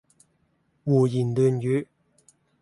[0.83, 1.85] 胡言亂語